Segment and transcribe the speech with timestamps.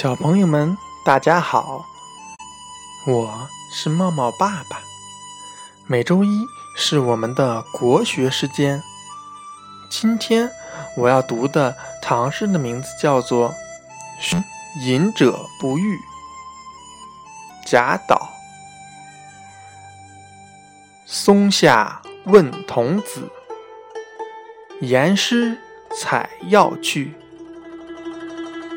[0.00, 1.84] 小朋友们，大家好，
[3.04, 4.80] 我是茂茂爸爸。
[5.88, 6.46] 每周一
[6.76, 8.80] 是我们的国学时间。
[9.90, 10.48] 今天
[10.96, 13.52] 我要读的唐诗的名字叫做
[14.86, 15.96] 《隐者不遇》。
[17.66, 18.30] 贾岛。
[21.06, 23.28] 松下问童子，
[24.80, 25.58] 言师
[25.92, 27.14] 采药去。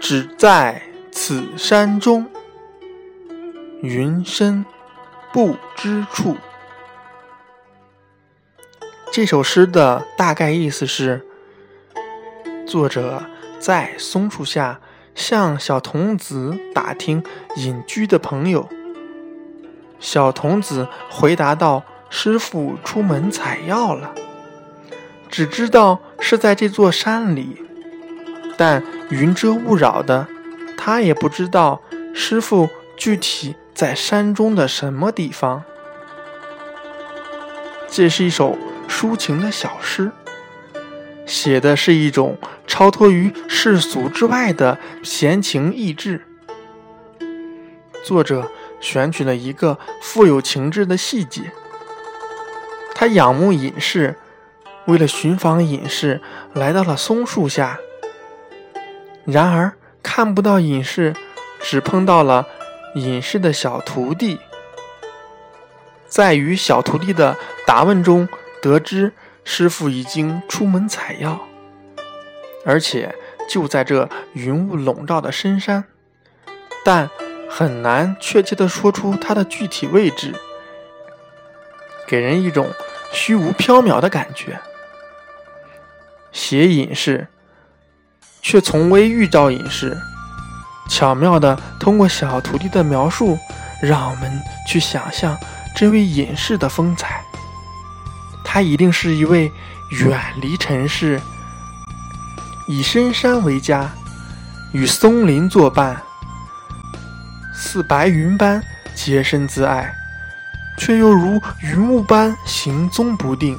[0.00, 0.82] 只在
[1.26, 2.26] 此山中，
[3.80, 4.66] 云深
[5.32, 6.36] 不知处。
[9.10, 11.26] 这首诗的大概意思是：
[12.66, 13.24] 作者
[13.58, 14.82] 在松树下
[15.14, 17.24] 向小童子打听
[17.56, 18.68] 隐居的朋友。
[19.98, 24.14] 小童子回答道：“师傅出门采药了，
[25.30, 27.62] 只知道是在这座山里，
[28.58, 30.28] 但云遮雾绕的，
[30.84, 31.80] 他也不知道
[32.14, 35.62] 师傅具体在山中的什么地方。”
[37.88, 38.58] 这是一首。
[38.86, 40.12] 抒情的小诗，
[41.26, 46.22] 写的是一种超脱于世俗之外的闲情逸致。
[48.04, 51.50] 作者选取了一个富有情致的细节：
[52.94, 54.16] 他仰慕隐士，
[54.84, 56.20] 为了寻访隐士，
[56.52, 57.80] 来到了松树下。
[59.24, 59.72] 然而
[60.04, 61.12] 看不到隐士，
[61.60, 62.46] 只碰到了
[62.94, 64.38] 隐士的小徒弟。
[66.06, 68.28] 在与小徒弟的答问中。
[68.62, 69.12] 得知
[69.44, 71.38] 师傅已经出门采药，
[72.64, 73.14] 而且
[73.46, 75.84] 就在这云雾笼罩的深山，
[76.82, 77.10] 但
[77.46, 80.32] 很难确切的说出他的具体位置，
[82.06, 82.70] 给人一种
[83.12, 84.58] 虚无缥缈的感觉。
[86.32, 87.28] 写隐士，
[88.44, 89.98] 却从未遇到隐士，
[90.86, 93.38] 巧妙的通过小徒弟的描述，
[93.80, 95.34] 让我们去想象
[95.74, 97.24] 这位隐士的风采。
[98.44, 99.50] 他一定是一位
[100.02, 101.18] 远离尘世、
[102.68, 103.90] 以深山为家、
[104.72, 106.00] 与松林作伴、
[107.54, 108.62] 似白云般
[108.94, 109.90] 洁身自爱，
[110.76, 113.58] 却又如云雾般行踪不定。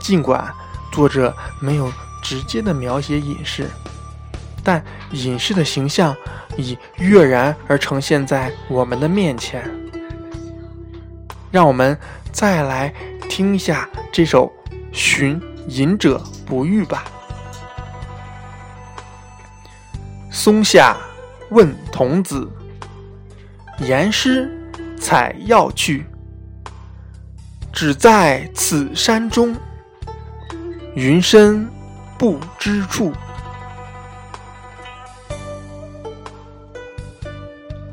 [0.00, 0.50] 尽管
[0.90, 3.68] 作者没有直接的描写隐士，
[4.62, 6.14] 但隐士的形象
[6.56, 9.62] 已跃然而呈现在我们的面前。
[11.50, 11.98] 让我们
[12.32, 12.92] 再来。
[13.30, 14.52] 听一下这首
[14.90, 17.04] 《寻隐者不遇》吧。
[20.32, 20.96] 松下
[21.50, 22.50] 问童子，
[23.78, 24.50] 言师
[24.98, 26.04] 采药去。
[27.72, 29.56] 只在此山中，
[30.96, 31.70] 云深
[32.20, 33.14] 不知处。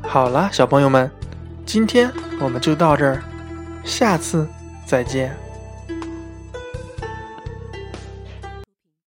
[0.02, 1.10] 好了，小朋友们，
[1.64, 3.22] 今天我们就到这儿，
[3.84, 4.46] 下次。
[4.84, 5.34] 再见。